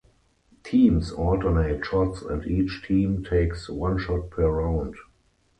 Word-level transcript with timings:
Teams 0.63 1.11
alternate 1.11 1.85
shots 1.85 2.23
and 2.23 2.43
each 2.47 2.81
team 2.87 3.23
takes 3.23 3.69
one 3.69 3.99
shot 3.99 4.31
per 4.31 4.49
round. 4.49 4.95